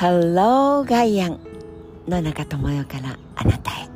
[0.00, 1.38] ハローガイアン
[2.08, 3.86] 野中智代からあなたへ。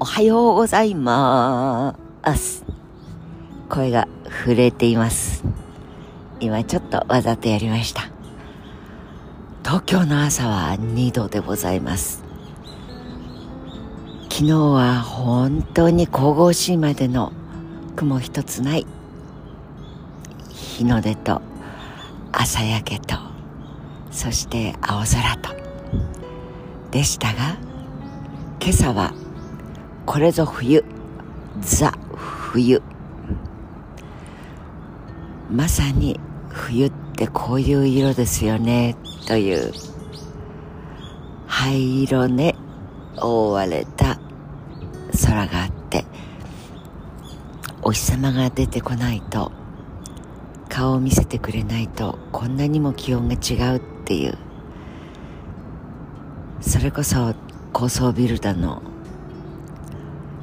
[0.00, 1.94] おはようございま
[2.34, 2.64] す。
[3.68, 4.08] 声が
[4.44, 5.44] 震えています。
[6.40, 8.10] 今ちょっとわざとやりました。
[9.62, 12.24] 東京の朝は2度でございます。
[14.32, 17.32] 昨日は本当に神々しいまでの
[17.94, 18.86] 雲一つない
[20.48, 21.40] 日の出と
[22.32, 23.33] 朝焼けと
[24.14, 25.52] そして青空と。
[26.92, 27.58] でしたが
[28.60, 29.12] 今朝は
[30.06, 30.84] これぞ冬。
[31.60, 32.80] ザ冬。
[35.50, 38.96] まさに冬ってこういう色ですよね。
[39.26, 39.72] という。
[41.48, 42.54] 灰色ね
[43.16, 44.20] 覆われた
[45.26, 46.04] 空があって。
[47.82, 49.50] お日様が出てこないと
[50.68, 54.36] 顔を見せてくれないとこんなにも気温が違うっていう。
[56.60, 57.34] それこそ
[57.72, 58.82] 高層ビルだの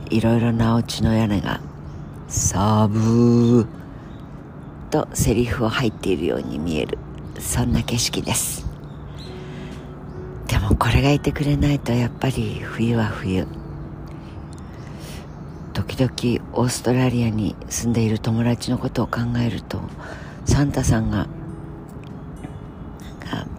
[0.10, 1.62] いろいろなお家の屋根が
[2.28, 3.68] サブー
[4.90, 6.98] とセリフを入っているように見える。
[7.40, 8.66] そんな景色です。
[10.48, 13.48] でもこれがいてくれないとやっぱり冬は冬。
[15.74, 19.80] 時々オーストラリアに住んでいる友達のことを考えると
[20.46, 21.28] サンタさんが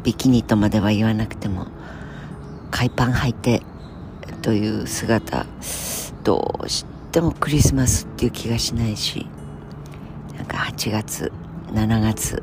[0.05, 1.67] ビキニとまでは言わなくても
[2.71, 3.63] 海パン履いて
[4.43, 5.47] という姿
[6.25, 9.27] どうしてもクリスマスっていう気がしないし
[10.37, 11.33] なんか8月
[11.73, 12.43] 7月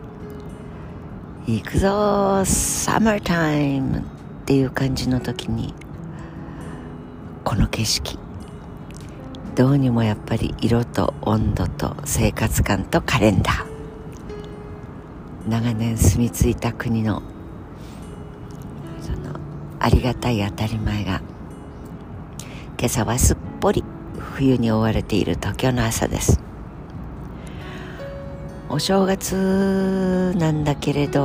[1.48, 4.02] 行くぞサマータイムっ
[4.46, 5.74] ていう感じの時に
[7.44, 8.20] この景色
[9.56, 13.70] どうにもやっぱり色と温度と生活感とカレンダー。
[15.50, 17.24] 長年住み着いた国の
[19.14, 19.36] その
[19.80, 21.22] ありがたい当たり前が
[22.78, 23.84] 今朝はすっぽり
[24.18, 26.40] 冬に覆われている東京の朝です。
[28.70, 31.22] お正月なんだけれど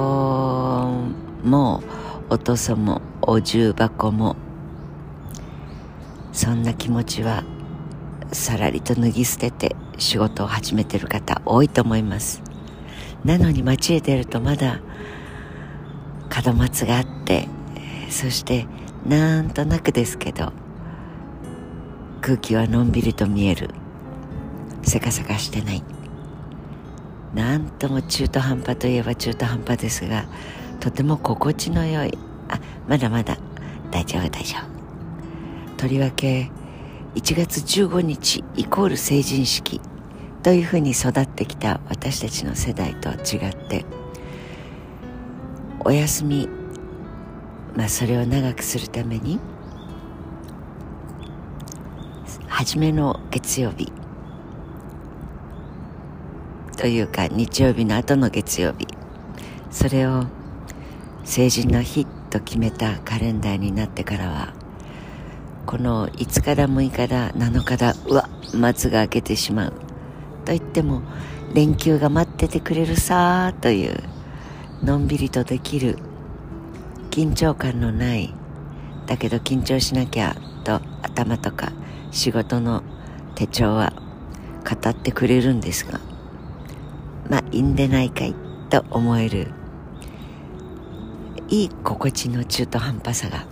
[1.45, 1.83] も
[2.31, 4.37] うおとそもお重箱も
[6.33, 7.45] そんな気持ちは
[8.33, 12.43] さらりと脱ぎ捨てて仕事を始めてる方多いと思います。
[13.25, 14.81] なのに街へ出るとまだ
[16.45, 17.49] 門松があって
[18.15, 18.69] そして
[19.05, 20.53] なんとなくですけど
[22.21, 23.71] 空気はのんびりと見える。
[24.83, 25.83] せかせかしてない。
[27.35, 30.27] なんとも中途半端といえば中途半端ですが
[30.79, 32.17] とても心地の良い。
[32.49, 33.37] あまだまだ。
[33.91, 35.77] 大丈夫大丈夫。
[35.77, 36.51] とりわけ
[37.17, 39.81] 1月15日イコール成人式
[40.45, 43.85] というふうに育ってきた私たちの世代と違って
[45.81, 46.64] お休み
[47.77, 49.39] まあそれを長くするために
[52.49, 53.93] 初めの月曜日
[56.77, 58.87] というか日曜日の後の月曜日
[59.71, 60.25] それを
[61.25, 64.55] 成人の日と決めたカレンダーになってからは
[65.67, 69.73] この5日だ6日だ7日だうわ松が開けてしまう。
[70.45, 71.03] と言っても
[71.55, 74.03] 連休が待っててくれるさという
[74.83, 75.99] のんびりとできる
[77.15, 78.35] 緊張感のない
[79.07, 81.71] だけど緊張しなきゃと頭とか
[82.11, 82.83] 仕事の
[83.37, 83.93] 手帳は
[84.69, 86.01] 語ってくれるんですが
[87.31, 88.35] まあいいんでないかい
[88.69, 89.53] と思える
[91.49, 93.47] いい心地の中途半端さが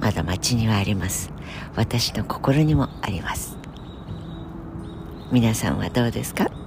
[0.00, 1.30] まだ街にはあります。
[1.76, 3.58] 私の心にもあります。
[5.30, 6.61] 皆さんはどうですか？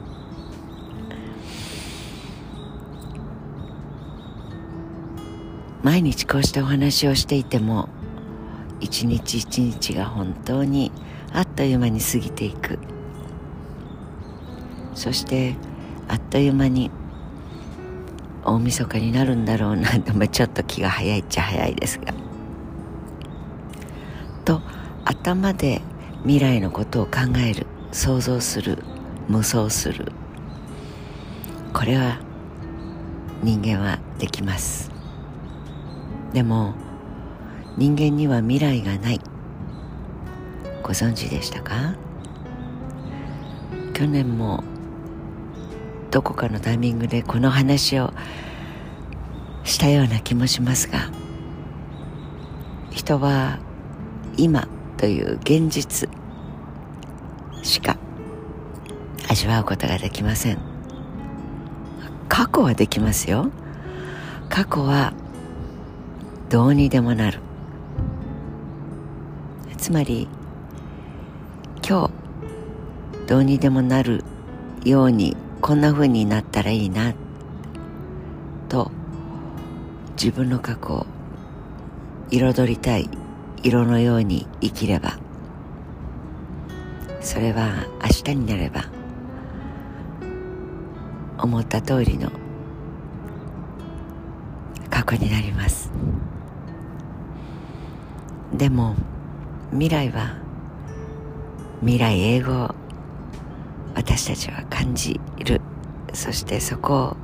[5.85, 7.89] 毎日こうしたお話をしていても
[8.79, 10.91] 一日一日が本当に
[11.31, 12.79] あっという間に過ぎていく。
[14.95, 15.53] そして
[16.07, 16.89] あっという間に
[18.43, 22.15] 大晦日になるんだろうなとちょっと気が早いっちゃ早いですが。
[24.43, 24.63] と
[25.03, 25.83] 頭で
[26.23, 27.11] 未来のことを考
[27.47, 28.79] える想像する
[29.29, 30.11] 無双する。
[31.73, 32.17] これは
[33.43, 34.94] 人間はできます。
[36.35, 36.73] でも
[37.77, 39.21] 人間には未来がない。
[40.83, 41.95] ご存知でしたか？
[43.93, 44.61] 去年も
[46.11, 48.11] どこかのタイミングでこの話を
[49.63, 51.09] したような気もしますが
[52.91, 53.59] 人は
[54.35, 54.67] 今
[54.97, 56.09] という現実
[57.63, 57.95] しか
[59.29, 60.57] 味わうことができません。
[62.27, 63.49] 過去はできますよ。
[64.49, 65.13] 過去は
[66.55, 67.39] どうにでもなる。
[69.77, 70.29] つまり
[71.85, 74.23] 今日どうにでもなる
[74.85, 77.13] ようにこんな風になったらいいな
[78.69, 78.89] と
[80.11, 81.05] 自分の過去を
[82.31, 83.09] 彩りたい
[83.61, 85.19] 色のように生きれば
[87.19, 88.85] それは明日になれば
[91.37, 92.31] 思った通りの
[94.89, 95.91] 過去になります。
[98.57, 98.95] でも
[99.71, 100.37] 未来は
[101.81, 102.73] 未来英語
[103.93, 105.59] 私たちは感じる。
[106.13, 107.17] そしてそこを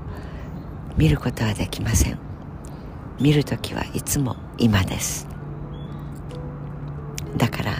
[0.98, 2.18] 見ることはできません。
[3.20, 5.28] 見る時はいつも今です。
[7.38, 7.72] だから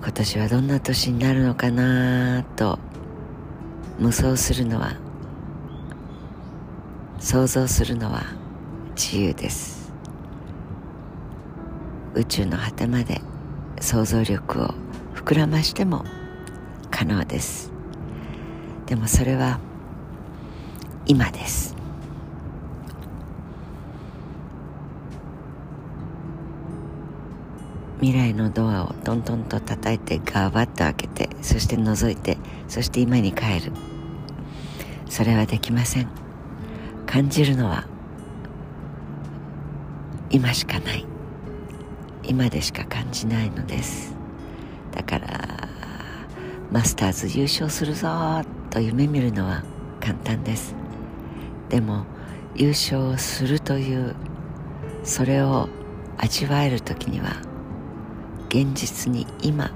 [0.00, 2.78] 今年はどんな年になるのかなと
[3.98, 4.94] 無双するのは
[7.18, 8.22] 想像するのは
[8.94, 9.83] 自由です。
[12.16, 13.20] 宇宙の果てまで
[13.80, 14.74] 想像力を
[15.14, 16.04] 膨らましても
[16.90, 17.72] 可能です。
[18.86, 19.58] でもそれは
[21.06, 21.74] 今です。
[28.00, 32.36] 未来のドアをトントンと叩いてガバッと開けてそして覗いて
[32.68, 33.72] そして今に帰る。
[35.08, 36.08] それはできません。
[37.06, 37.86] 感じるのは
[40.30, 41.13] 今しかない。
[42.26, 44.14] 今でしか感じないのです。
[44.92, 45.68] だから
[46.70, 49.62] マスターズ優勝するぞと夢見るのは
[50.00, 50.74] 簡単です。
[51.68, 52.04] でも
[52.54, 54.14] 優勝するという
[55.02, 55.68] それを
[56.18, 57.36] 味わえる時には
[58.48, 59.72] 現実に今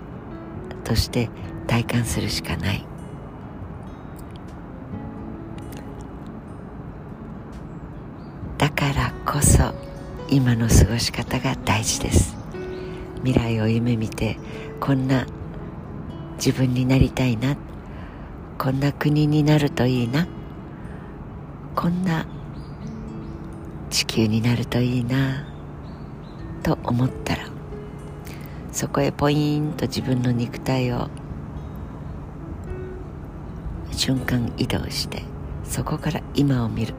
[0.84, 1.28] として
[1.66, 2.84] 体感するしかない。
[8.56, 9.74] だからこそ
[10.30, 12.37] 今の過ごし方が大事です。
[13.24, 14.38] 未来を夢見て
[14.80, 15.26] こんな
[16.36, 17.56] 自分になりたいな。
[18.58, 20.26] こんな国になるといいな。
[21.74, 22.26] こんな
[23.90, 25.46] 地球になるといいな。
[26.62, 27.48] と思ったら
[28.72, 31.08] そこへポインと自分の肉体を
[33.92, 35.22] 瞬間移動して
[35.64, 36.94] そこから今を見る。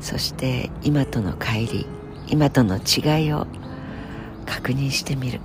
[0.00, 1.99] そして今との乖離。
[2.30, 3.48] 今との違いを
[4.46, 5.40] 確認してみる。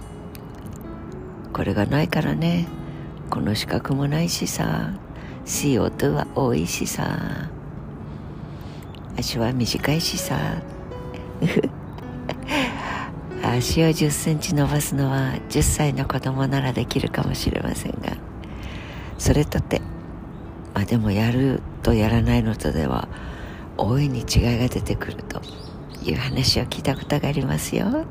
[1.52, 2.68] これがないからね。
[3.32, 4.92] この資格もないしさ。
[5.46, 7.50] CO2 は多いしさ。
[9.18, 10.38] 足は短いしさ。
[13.42, 18.16] 足を1 0センチ伸ばすのは10歳の子供ならできるかもしれませんが。
[19.18, 19.82] それとて
[20.76, 23.08] まあでもやるとやらないのとでは
[23.78, 25.42] 大いに違いが出てくると。
[26.06, 28.06] いう話を聞いたことがありますよ。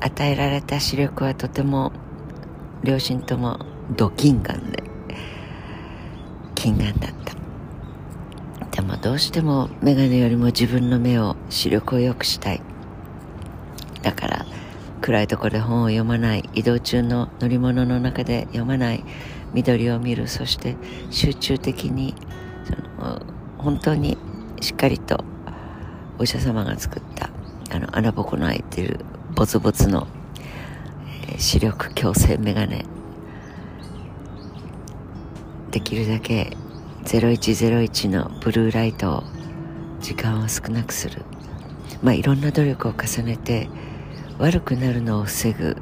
[0.00, 1.92] 与えられた視力はとても
[2.82, 3.58] 両親とも
[3.96, 4.82] ド金眼で
[6.54, 7.34] 金眼だった。
[8.70, 12.62] でもどうしても眼鏡よりも自分の目を視力を良くしたい。
[14.02, 14.46] だから
[15.02, 16.48] 暗いところで本を読まない。
[16.54, 19.04] 移動中の乗り物の中で読まない。
[19.52, 20.28] 緑を見る。
[20.28, 20.76] そして
[21.10, 22.14] 集中的に
[23.58, 24.16] 本当に
[24.60, 25.24] しっかりと
[26.18, 27.30] お医者様が作った
[27.70, 29.04] あの穴ぼこの開いてる
[29.34, 30.06] ボツボツの、
[31.38, 32.84] 視力矯正メガネ。
[35.70, 36.56] できるだけ
[37.04, 39.22] 0101のブルーライトを
[40.00, 41.22] 時間を少なくする。
[42.02, 43.68] まあいろんな努力を重ねて
[44.38, 45.76] 悪くなるのを防ぐ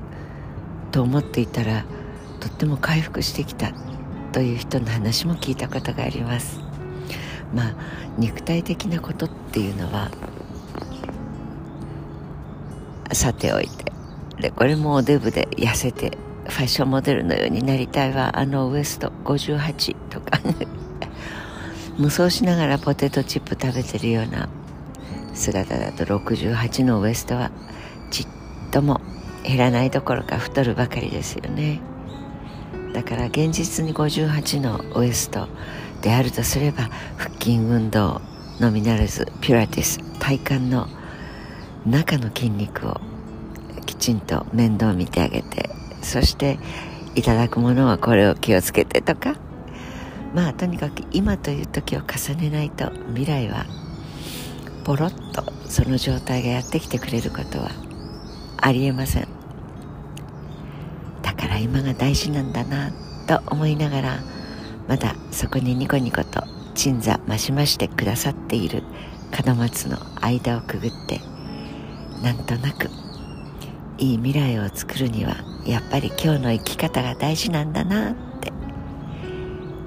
[0.93, 1.85] と思っていたら
[2.41, 3.73] とっても回復してきた
[4.33, 6.68] という人の話も聞いたことがあります。
[7.55, 7.75] まあ
[8.19, 10.11] 肉体的なことっていうのは
[13.13, 13.93] さておいて
[14.41, 20.41] でこれもデブで痩せてファッションモデルのようになりたいわあのウエスト58とか。
[21.99, 24.49] 無双しながらポテトチップ食べてるような
[25.35, 27.51] 姿だと68のウエストは
[28.13, 28.27] ちっ
[28.71, 29.01] とも
[29.43, 31.81] 減らないどころか太るばかりですよね。
[32.93, 35.49] だから現実に58のウエスト
[36.03, 38.21] であるとすれば腹筋運動
[38.61, 40.89] のみならずピラティス体幹の
[41.87, 43.01] 中の筋肉を
[43.87, 45.71] きちんと面倒を見てあげて
[46.03, 46.59] そして
[47.15, 49.37] いただくものはこれを気をつけてとか。
[50.35, 53.65] まあとにかく今という時を重ねないと未来は
[54.85, 57.71] ポロッとその状態がやってきてくれることは
[58.61, 59.29] ありえません。
[61.23, 62.91] だから今が大事なんだな
[63.27, 64.19] と思いながら
[64.89, 66.43] まだそこにニコニコと
[66.75, 68.83] 鎮座増し増してくださっている
[69.47, 71.21] 門松の間をくぐって
[72.23, 72.89] なんとなく
[73.99, 78.29] いい未来を作るにはやっぱり今日の生き方が大事なんだなって。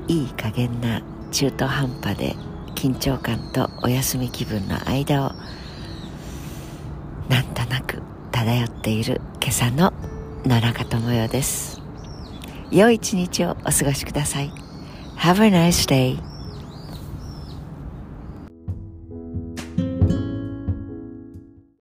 [0.07, 2.35] いい加減な中途半端で
[2.75, 5.31] 緊張感とお休み気分の間を
[7.29, 9.93] なんとなく漂っている今朝の
[10.43, 11.81] 野中智代です。
[12.71, 14.70] 良い一日をお過ごしください。
[15.21, 16.17] Have a nice day